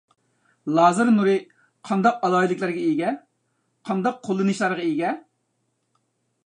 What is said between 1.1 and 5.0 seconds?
نۇرى قانداق ئالاھىدىلىكلەرگە ئىگە؟ قانداق قوللىنىشلارغا